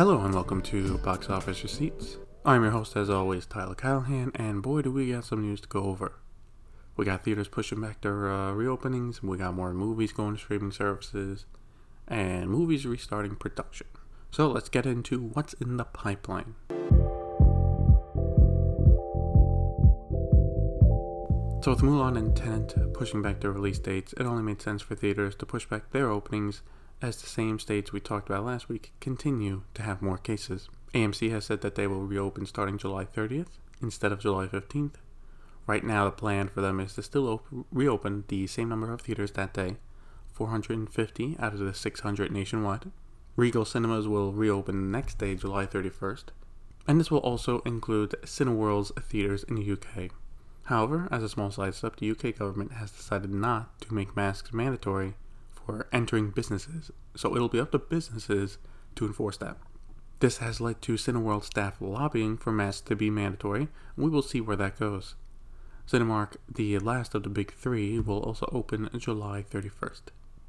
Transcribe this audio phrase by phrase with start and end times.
[0.00, 2.16] Hello and welcome to Box Office Receipts.
[2.42, 5.68] I'm your host, as always, Tyler Callahan, and boy, do we got some news to
[5.68, 6.14] go over.
[6.96, 10.72] We got theaters pushing back their uh, reopenings, we got more movies going to streaming
[10.72, 11.44] services,
[12.08, 13.88] and movies restarting production.
[14.30, 16.54] So let's get into what's in the pipeline.
[21.62, 24.94] So with Mulan and Tenet pushing back their release dates, it only made sense for
[24.94, 26.62] theaters to push back their openings
[27.02, 30.68] as the same states we talked about last week continue to have more cases.
[30.94, 34.94] AMC has said that they will reopen starting July 30th instead of July 15th.
[35.66, 39.02] Right now, the plan for them is to still op- reopen the same number of
[39.02, 39.76] theaters that day
[40.32, 42.90] 450 out of the 600 nationwide.
[43.36, 46.24] Regal Cinemas will reopen the next day, July 31st,
[46.88, 50.10] and this will also include Cineworld's theaters in the UK.
[50.64, 54.52] However, as a small side sidestep, the UK government has decided not to make masks
[54.52, 55.14] mandatory
[55.64, 58.58] for entering businesses, so it'll be up to businesses
[58.96, 59.56] to enforce that.
[60.20, 64.22] This has led to Cineworld staff lobbying for masks to be mandatory, and we will
[64.22, 65.14] see where that goes.
[65.90, 70.02] Cinemark, the last of the big three, will also open July 31st.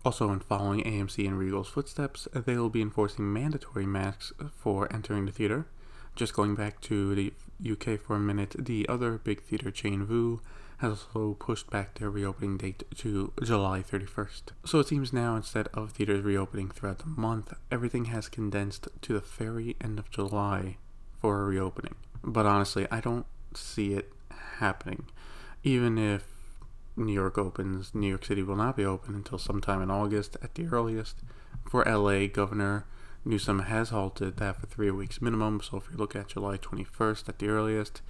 [0.04, 5.26] Also, in following AMC and Regal's footsteps, they will be enforcing mandatory masks for entering
[5.26, 5.68] the theater.
[6.16, 7.34] Just going back to the
[7.66, 10.42] UK for a minute, the other big theater chain, Vue,
[10.82, 14.42] has also pushed back their reopening date to July 31st.
[14.66, 19.14] So it seems now, instead of theaters reopening throughout the month, everything has condensed to
[19.14, 20.78] the very end of July
[21.22, 21.96] for a reopening.
[22.24, 24.12] But honestly, I don't see it
[24.58, 25.06] happening.
[25.64, 26.26] Even if
[26.96, 30.56] New York opens, New York City will not be open until sometime in August at
[30.56, 31.18] the earliest.
[31.70, 32.86] For LA, Governor
[33.24, 37.30] Newsom has halted that for three weeks minimum, so if you look at July 21st
[37.30, 38.02] at the earliest,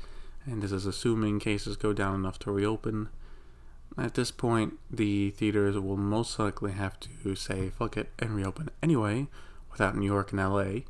[0.45, 3.09] and this is assuming cases go down enough to reopen.
[3.97, 8.69] At this point, the theaters will most likely have to say fuck it and reopen
[8.81, 9.27] anyway,
[9.71, 10.81] without New York and LA.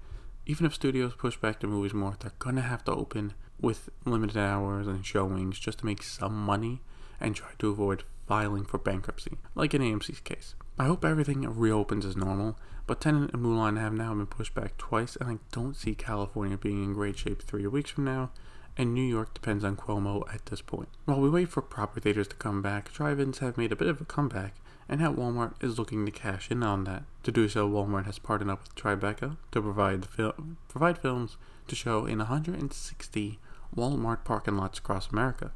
[0.45, 4.37] Even if studios push back the movies more, they're gonna have to open with limited
[4.37, 6.81] hours and showings just to make some money
[7.19, 10.55] and try to avoid filing for bankruptcy, like in AMC's case.
[10.79, 14.77] I hope everything reopens as normal, but Tenet and Mulan have now been pushed back
[14.77, 18.31] twice, and I don't see California being in great shape three weeks from now,
[18.77, 20.89] and New York depends on Cuomo at this point.
[21.05, 24.01] While we wait for proper theaters to come back, drive-ins have made a bit of
[24.01, 24.55] a comeback,
[24.87, 27.03] and now Walmart is looking to cash in on that.
[27.23, 30.35] To do so, Walmart has partnered up with Tribeca to provide fil-
[30.67, 31.37] provide films
[31.67, 33.39] to show in 160
[33.75, 35.51] Walmart parking lots across America.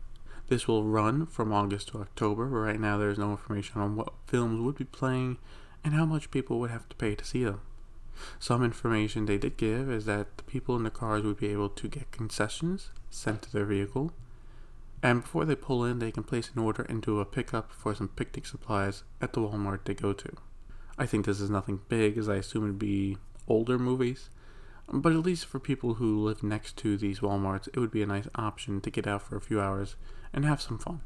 [0.48, 4.14] This will run from August to October, but right now there's no information on what
[4.28, 5.38] films would be playing
[5.84, 7.62] and how much people would have to pay to see them.
[8.40, 11.70] Some information they did give is that the people in the cars would be able
[11.70, 14.12] to get concessions sent to their vehicle,
[15.04, 17.94] and before they pull in, they can place an order and do a pickup for
[17.94, 20.32] some picnic supplies at the Walmart they go to.
[20.98, 23.18] I think this is nothing big, as I assume it'd be
[23.48, 24.30] older movies,
[24.92, 28.08] but at least for people who live next to these Walmarts, it would be a
[28.08, 29.96] nice option to get out for a few hours
[30.34, 31.02] and have some fun.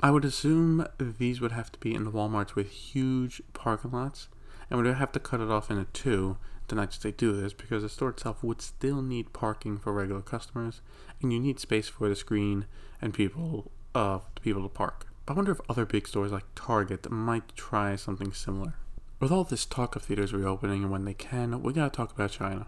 [0.00, 4.28] I would assume these would have to be in the Walmarts with huge parking lots,
[4.70, 6.36] and we'd have to cut it off into two
[6.68, 10.22] the nights they do this because the store itself would still need parking for regular
[10.22, 10.80] customers,
[11.20, 12.66] and you need space for the screen
[13.00, 15.06] and people uh, people to park.
[15.26, 18.74] I wonder if other big stores like Target might try something similar.
[19.20, 22.32] With all this talk of theaters reopening and when they can, we gotta talk about
[22.32, 22.66] China.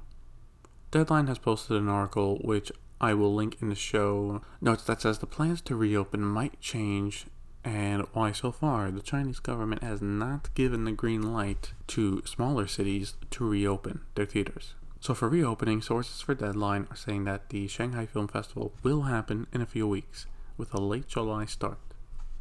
[0.90, 5.18] Deadline has posted an article which I will link in the show notes that says
[5.18, 7.26] the plans to reopen might change
[7.66, 12.68] and why so far the Chinese government has not given the green light to smaller
[12.68, 14.74] cities to reopen their theaters.
[15.00, 19.48] So, for reopening, sources for Deadline are saying that the Shanghai Film Festival will happen
[19.52, 20.26] in a few weeks,
[20.56, 21.78] with a late July start.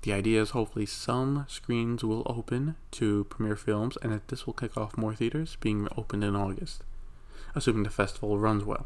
[0.04, 4.54] The idea is hopefully some screens will open to premiere films and that this will
[4.54, 6.84] kick off more theaters being opened in August,
[7.56, 8.86] assuming the festival runs well.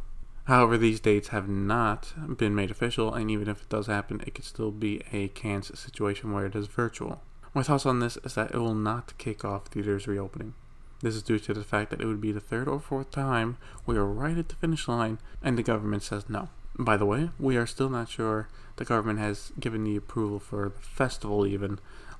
[0.49, 4.33] However, these dates have not been made official, and even if it does happen, it
[4.33, 7.21] could still be a Cannes situation where it is virtual.
[7.53, 10.55] My thoughts on this is that it will not kick off theaters reopening.
[11.01, 13.57] This is due to the fact that it would be the third or fourth time
[13.85, 16.49] we are right at the finish line and the government says no.
[16.79, 18.47] By the way, we are still not sure
[18.77, 21.77] the government has given the approval for the festival, even,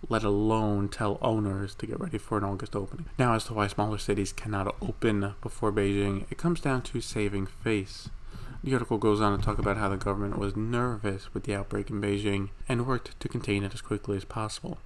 [0.08, 3.08] let alone tell owners to get ready for an August opening.
[3.18, 7.48] Now, as to why smaller cities cannot open before Beijing, it comes down to saving
[7.48, 8.10] face.
[8.62, 11.90] The article goes on to talk about how the government was nervous with the outbreak
[11.90, 14.80] in Beijing and worked to contain it as quickly as possible.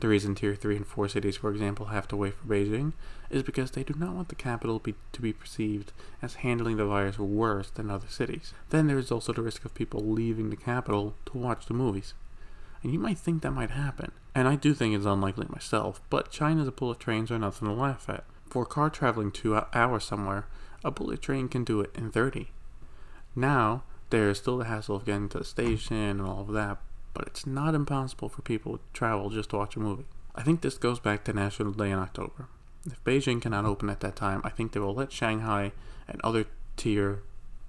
[0.00, 2.94] The reason Tier 3 and 4 cities, for example, have to wait for Beijing
[3.30, 6.84] is because they do not want the capital be, to be perceived as handling the
[6.84, 8.54] virus worse than other cities.
[8.70, 12.14] Then there is also the risk of people leaving the capital to watch the movies.
[12.82, 16.32] And you might think that might happen, and I do think it's unlikely myself, but
[16.32, 18.24] China's bullet trains are nothing to laugh at.
[18.50, 20.46] For a car traveling two hours somewhere,
[20.84, 22.48] a bullet train can do it in 30.
[23.34, 26.78] Now, there's still the hassle of getting to the station and all of that,
[27.14, 30.06] but it's not impossible for people to travel just to watch a movie.
[30.34, 32.48] I think this goes back to National Day in October.
[32.86, 35.72] If Beijing cannot open at that time, I think they will let Shanghai
[36.08, 36.46] and other
[36.76, 37.22] tier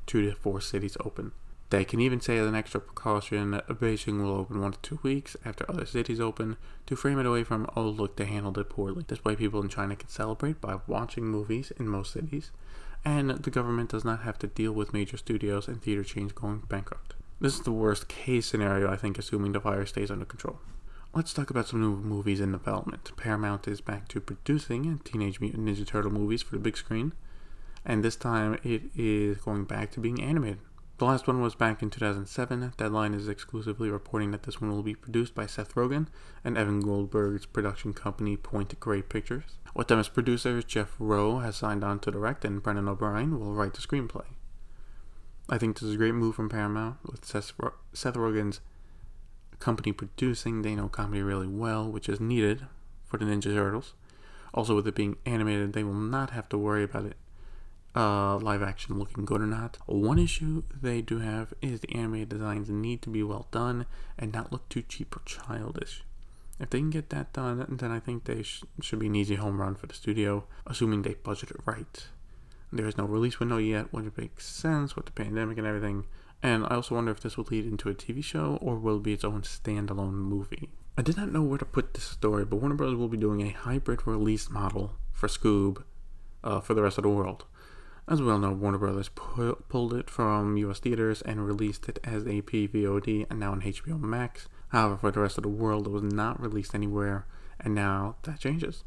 [0.07, 1.31] 2 to 4 cities open.
[1.69, 4.99] They can even say as an extra precaution that Beijing will open one to two
[5.01, 8.69] weeks after other cities open to frame it away from, oh, look, they handled it
[8.69, 9.05] poorly.
[9.07, 12.51] This way, people in China can celebrate by watching movies in most cities,
[13.05, 16.63] and the government does not have to deal with major studios and theater chains going
[16.69, 17.15] bankrupt.
[17.39, 20.59] This is the worst case scenario, I think, assuming the virus stays under control.
[21.13, 23.11] Let's talk about some new movies in development.
[23.17, 27.13] Paramount is back to producing Teenage Mutant Ninja Turtle movies for the big screen,
[27.85, 30.59] and this time it is going back to being animated.
[30.99, 32.73] The last one was back in 2007.
[32.77, 36.07] Deadline is exclusively reporting that this one will be produced by Seth Rogen
[36.43, 39.57] and Evan Goldberg's production company Point Grey Pictures.
[39.75, 43.53] With them as producers, Jeff Rowe has signed on to direct, and Brendan O'Brien will
[43.53, 44.25] write the screenplay.
[45.49, 47.53] I think this is a great move from Paramount with Seth,
[47.93, 48.61] Seth Rogen's
[49.59, 50.61] company producing.
[50.61, 52.67] They know comedy really well, which is needed
[53.03, 53.93] for the Ninja Turtles.
[54.53, 57.17] Also, with it being animated, they will not have to worry about it
[57.95, 59.77] uh, live action looking good or not.
[59.85, 63.85] One issue they do have is the animated designs need to be well done
[64.17, 66.03] and not look too cheap or childish.
[66.59, 69.35] If they can get that done, then I think they sh- should be an easy
[69.35, 72.07] home run for the studio, assuming they budget it right.
[72.71, 76.05] There is no release window yet, which makes sense with the pandemic and everything.
[76.41, 79.13] And I also wonder if this will lead into a TV show or will be
[79.13, 80.69] its own standalone movie.
[80.97, 82.95] I did not know where to put this story, but Warner Bros.
[82.95, 85.83] will be doing a hybrid release model for Scoob
[86.43, 87.45] uh, for the rest of the world.
[88.05, 91.99] As we all know, Warner Brothers pu- pulled it from US theaters and released it
[92.03, 94.49] as a PVOD and now on HBO Max.
[94.69, 97.25] However, for the rest of the world, it was not released anywhere,
[97.61, 98.83] and now that changes.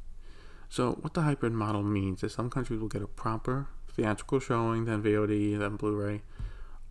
[0.68, 4.84] So, what the hybrid model means is some countries will get a proper theatrical showing,
[4.84, 6.20] then VOD, then Blu ray,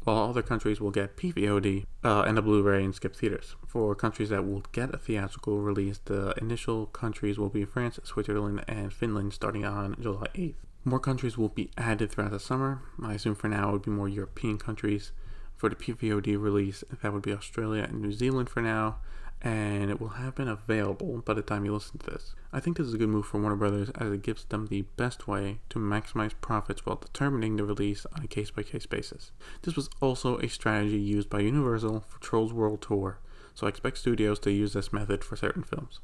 [0.04, 3.56] while other countries will get PVOD uh, and a Blu ray and skip theaters.
[3.68, 8.64] For countries that will get a theatrical release, the initial countries will be France, Switzerland,
[8.68, 10.65] and Finland starting on July 8th.
[10.88, 12.84] More countries will be added throughout the summer.
[13.02, 15.12] I assume for now it would be more European countries.
[15.56, 18.98] For the PVOD release, that would be Australia and New Zealand for now,
[19.42, 22.36] and it will have been available by the time you listen to this.
[22.54, 24.84] I think this is a good move for Warner Brothers as it gives them the
[24.96, 29.32] best way to maximize profits while determining the release on a case by case basis.
[29.64, 33.18] This was also a strategy used by Universal for Trolls World Tour,
[33.56, 36.00] so I expect studios to use this method for certain films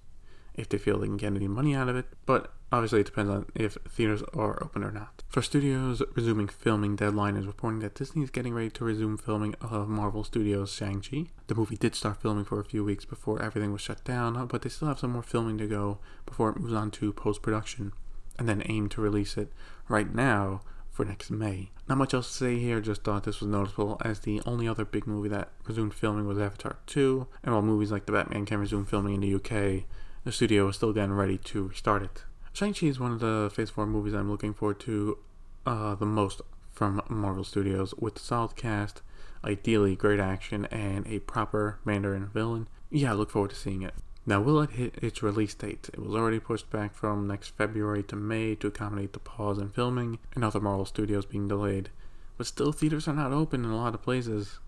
[0.55, 3.29] if they feel they can get any money out of it, but obviously it depends
[3.29, 5.23] on if theaters are open or not.
[5.27, 9.55] For studios resuming filming, Deadline is reporting that Disney is getting ready to resume filming
[9.61, 11.27] of Marvel Studios' Shang-Chi.
[11.47, 14.61] The movie did start filming for a few weeks before everything was shut down, but
[14.61, 17.93] they still have some more filming to go before it moves on to post-production,
[18.37, 19.51] and then aim to release it
[19.87, 21.71] right now for next May.
[21.87, 24.83] Not much else to say here, just thought this was noticeable as the only other
[24.83, 28.59] big movie that resumed filming was Avatar 2, and while movies like The Batman can
[28.59, 29.85] resume filming in the UK,
[30.23, 32.23] the studio is still getting ready to restart it.
[32.53, 35.17] Shang-Chi is one of the Phase 4 movies I'm looking forward to
[35.65, 39.01] uh, the most from Marvel Studios, with solid cast,
[39.43, 42.67] ideally great action, and a proper Mandarin villain.
[42.89, 43.93] Yeah, I look forward to seeing it.
[44.25, 45.89] Now, will it hit its release date?
[45.93, 49.69] It was already pushed back from next February to May to accommodate the pause in
[49.69, 51.89] filming and other Marvel Studios being delayed.
[52.37, 54.59] But still, theaters are not open in a lot of places.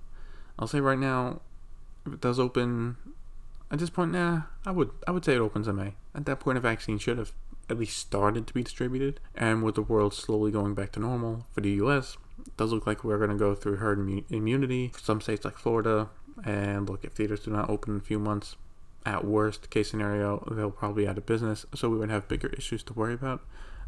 [0.57, 1.41] I'll say right now,
[2.05, 2.97] if it does open
[3.71, 5.95] at this point, nah, I would I would say it opens in May.
[6.13, 7.31] At that point, a vaccine should have
[7.69, 11.45] at least started to be distributed, and with the world slowly going back to normal
[11.51, 14.99] for the U.S., it does look like we're going to go through herd immunity for
[14.99, 16.09] some states like Florida.
[16.43, 18.55] And look, if theaters do not open in a few months,
[19.05, 22.83] at worst case scenario, they'll probably out of business, so we would have bigger issues
[22.83, 23.41] to worry about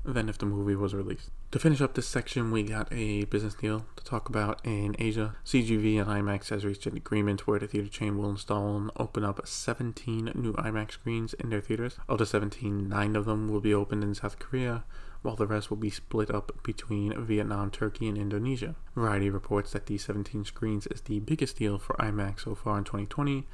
[0.05, 1.31] than if the movie was released.
[1.51, 5.35] To finish up this section, we got a business deal to talk about in Asia.
[5.45, 9.23] CGV and IMAX has reached an agreement where the theater chain will install and open
[9.23, 11.97] up 17 new IMAX screens in their theaters.
[12.07, 14.83] Of the 17, 9 of them will be opened in South Korea,
[15.21, 18.75] while the rest will be split up between Vietnam, Turkey, and Indonesia.
[18.95, 22.83] Variety reports that the 17 screens is the biggest deal for IMAX so far in
[22.83, 23.47] 2020,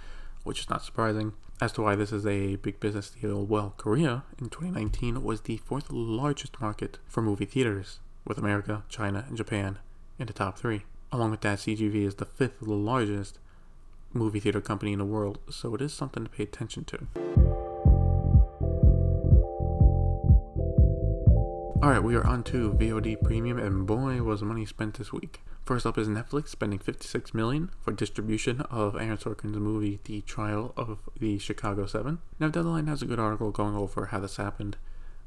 [0.44, 1.34] which is not surprising.
[1.62, 5.58] As to why this is a big business deal, well, Korea in 2019 was the
[5.58, 9.78] fourth largest market for movie theaters, with America, China, and Japan
[10.18, 10.86] in the top three.
[11.12, 13.38] Along with that, CGV is the fifth largest
[14.12, 17.51] movie theater company in the world, so it is something to pay attention to.
[21.84, 25.42] Alright, we are on to VOD Premium, and boy, was money spent this week.
[25.66, 30.74] First up is Netflix spending 56 million for distribution of Aaron Sorkin's movie The Trial
[30.78, 32.20] of the Chicago 7.
[32.40, 34.78] Now Deadline has a good article going over how this happened.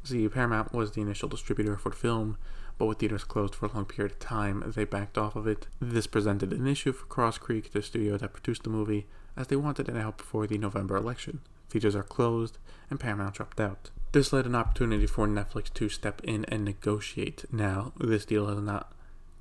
[0.04, 2.38] See, Paramount was the initial distributor for the film,
[2.78, 5.66] but with theaters closed for a long period of time, they backed off of it.
[5.80, 9.56] This presented an issue for Cross Creek, the studio that produced the movie, as they
[9.56, 11.40] wanted it out before the November election.
[11.68, 12.58] Theaters are closed,
[12.90, 13.90] and Paramount dropped out.
[14.14, 17.46] This led an opportunity for Netflix to step in and negotiate.
[17.50, 18.92] Now, this deal has not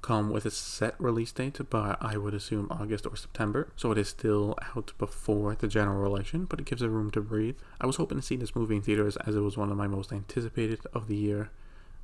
[0.02, 3.72] come with a set release date, but I would assume August or September.
[3.76, 7.22] So it is still out before the general election, but it gives it room to
[7.22, 7.58] breathe.
[7.80, 9.86] I was hoping to see this movie in theaters as it was one of my
[9.86, 11.52] most anticipated of the year.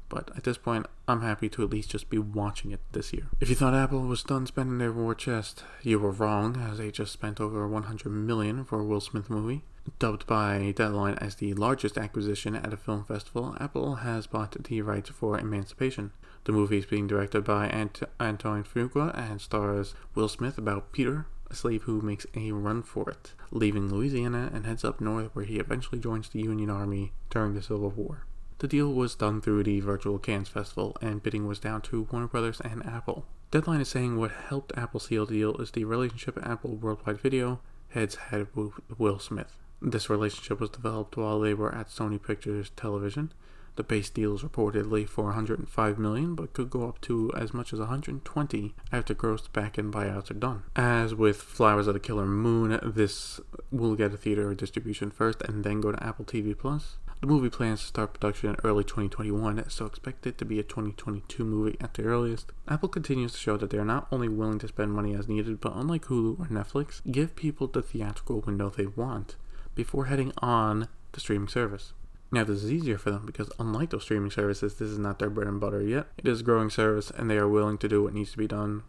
[0.07, 3.29] But at this point, I'm happy to at least just be watching it this year.
[3.39, 6.91] If you thought Apple was done spending their war chest, you were wrong, as they
[6.91, 9.63] just spent over 100 million for a Will Smith movie.
[9.97, 14.81] Dubbed by Deadline as the largest acquisition at a film festival, Apple has bought the
[14.81, 16.11] rights for Emancipation.
[16.43, 21.25] The movie is being directed by Ant- Antoine Fuqua and stars Will Smith about Peter,
[21.49, 25.45] a slave who makes a run for it, leaving Louisiana and heads up north where
[25.45, 28.25] he eventually joins the Union Army during the Civil War.
[28.59, 32.27] The deal was done through the virtual Cannes Festival, and bidding was down to Warner
[32.27, 33.25] Brothers and Apple.
[33.51, 37.61] Deadline is saying what helped Apple seal the deal is the relationship Apple Worldwide Video
[37.89, 39.55] heads had with Will Smith.
[39.81, 43.31] This relationship was developed while they were at Sony Pictures Television.
[43.77, 47.71] The base deal is reportedly for 105 million, but could go up to as much
[47.71, 50.63] as 120 after gross back-end buyouts are done.
[50.75, 53.39] As with Flowers of the Killer Moon, this
[53.71, 56.97] will get a theater distribution first and then go to Apple TV Plus.
[57.21, 60.63] The movie plans to start production in early 2021, so expect it to be a
[60.63, 62.51] 2022 movie at the earliest.
[62.67, 65.61] Apple continues to show that they are not only willing to spend money as needed,
[65.61, 69.37] but unlike Hulu or Netflix, give people the theatrical window they want
[69.79, 71.93] before heading on the streaming service.
[72.33, 75.29] Now, this is easier for them because, unlike those streaming services, this is not their
[75.29, 76.07] bread and butter yet.
[76.17, 78.45] It is a growing service, and they are willing to do what needs to be
[78.45, 78.83] done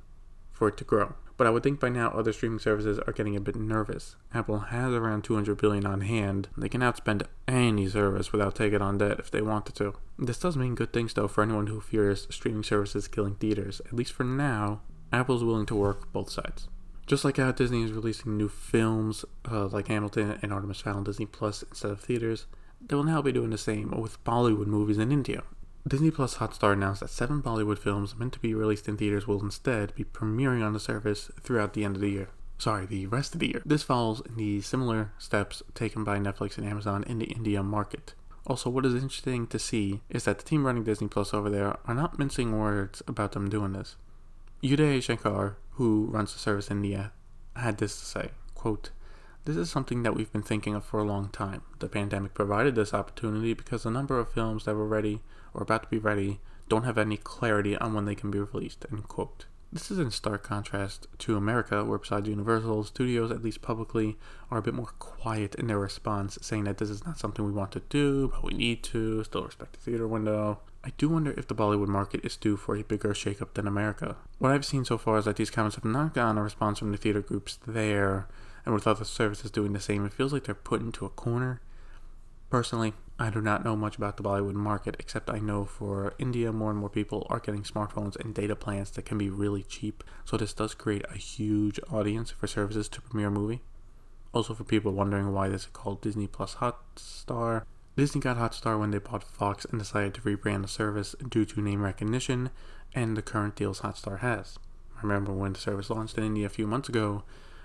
[0.50, 1.14] for it to grow.
[1.37, 4.16] But I would think by now other streaming services are getting a bit nervous.
[4.35, 6.49] Apple has around 200 billion on hand.
[6.59, 9.94] They can outspend any service without taking on debt if they wanted to.
[10.18, 13.80] This does mean good things though for anyone who fears streaming services killing theaters.
[13.87, 14.80] At least for now,
[15.12, 16.66] Apple's willing to work both sides.
[17.11, 21.02] Just like how Disney is releasing new films uh, like Hamilton and Artemis Fowl on
[21.02, 22.47] Disney Plus instead of theaters,
[22.81, 25.43] they will now be doing the same with Bollywood movies in India.
[25.88, 29.43] Disney Plus Hotstar announced that seven Bollywood films meant to be released in theaters will
[29.43, 32.29] instead be premiering on the service throughout the end of the year.
[32.59, 33.62] Sorry, the rest of the year.
[33.67, 38.14] This follows the similar steps taken by Netflix and Amazon in the India market.
[38.47, 41.76] Also, what is interesting to see is that the team running Disney Plus over there
[41.87, 43.97] are not mincing words about them doing this.
[44.62, 47.12] Uday Shankar, who runs the service in India,
[47.57, 48.90] had this to say, quote,
[49.47, 51.62] this is something that we've been thinking of for a long time.
[51.79, 55.23] The pandemic provided this opportunity because a number of films that were ready
[55.55, 58.85] or about to be ready don't have any clarity on when they can be released.
[58.93, 59.47] End quote.
[59.73, 64.19] This is in stark contrast to America, where besides Universal, studios, at least publicly,
[64.50, 67.52] are a bit more quiet in their response, saying that this is not something we
[67.52, 70.61] want to do, but we need to, still respect the theater window.
[70.82, 74.16] I do wonder if the Bollywood market is due for a bigger shakeup than America.
[74.38, 76.90] What I've seen so far is that these comments have not gotten a response from
[76.90, 78.28] the theater groups there,
[78.64, 81.60] and with other services doing the same, it feels like they're put into a corner.
[82.49, 86.50] Personally, I do not know much about the Bollywood market, except I know for India,
[86.50, 90.02] more and more people are getting smartphones and data plans that can be really cheap.
[90.25, 93.60] So this does create a huge audience for services to premiere a movie.
[94.32, 97.64] Also, for people wondering why this is called Disney Plus Hotstar,
[98.00, 101.61] Disney got Hotstar when they bought Fox and decided to rebrand the service due to
[101.61, 102.49] name recognition
[102.95, 104.59] and the current deals Hotstar has.
[104.97, 107.25] I remember when the service launched in India a few months ago,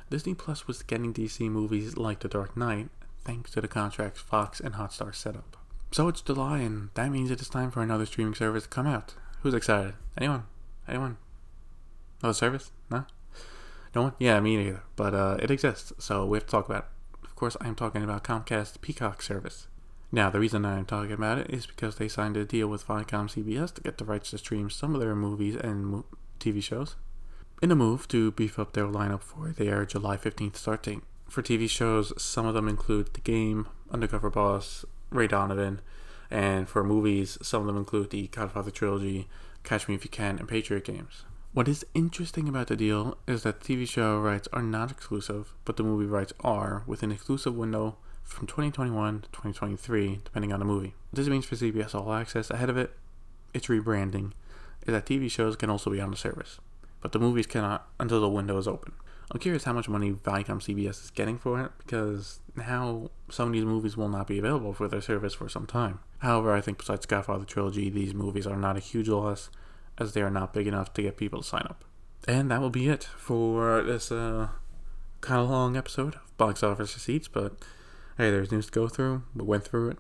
[0.10, 2.90] Disney Plus was getting DC movies like The Dark Knight
[3.24, 5.56] thanks to the contracts Fox and Hotstar set up.
[5.94, 8.88] So it's July, and that means it is time for another streaming service to come
[8.88, 9.14] out.
[9.42, 9.94] Who's excited?
[10.18, 10.44] Anyone?
[10.86, 11.16] Anyone?
[12.22, 12.74] Another service?
[12.92, 13.06] No?
[13.96, 14.14] No one?
[14.20, 14.84] Yeah, me neither.
[14.98, 16.90] But uh, it exists, so we have to talk about
[17.24, 17.26] it.
[17.26, 19.68] Of course, I'm talking about Comcast Peacock service.
[20.16, 23.28] Now, the reason I'm talking about it is because they signed a deal with Viacom
[23.28, 26.06] CBS to get the rights to stream some of their movies and
[26.40, 26.96] TV shows
[27.62, 31.02] in a move to beef up their lineup for their July 15th start date.
[31.28, 35.82] For TV shows, some of them include The Game, Undercover Boss, Ray Donovan,
[36.32, 39.28] and for movies, some of them include the Godfather trilogy,
[39.66, 41.26] Catch Me If You Can, and Patriot Games.
[41.52, 45.76] What is interesting about the deal is that TV show rights are not exclusive, but
[45.76, 50.66] the movie rights are, with an exclusive window from 2021 to 2023, depending on the
[50.66, 50.94] movie.
[51.12, 52.94] What this means for CBS All Access ahead of it,
[53.54, 54.34] its rebranding,
[54.86, 56.60] is that TV shows can also be on the service
[57.06, 58.92] but the movies cannot until the window is open.
[59.30, 63.54] I'm curious how much money Viacom CBS is getting for it because now some of
[63.54, 66.00] these movies will not be available for their service for some time.
[66.18, 69.52] However, I think besides Godfather trilogy, these movies are not a huge loss
[70.00, 71.86] as they are not big enough to get people to sign up.
[72.28, 74.48] And that will be it for this uh,
[75.22, 77.28] kind of long episode of box office receipts.
[77.28, 77.54] But
[78.18, 79.24] hey, there's news to go through.
[79.36, 79.98] We went through it.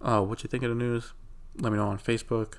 [0.00, 1.12] Uh, what you think of the news?
[1.58, 2.54] let me know on Facebook.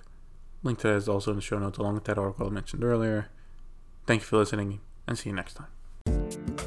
[0.63, 2.83] Link to that is also in the show notes, along with that article I mentioned
[2.83, 3.29] earlier.
[4.05, 6.66] Thank you for listening, and see you next time.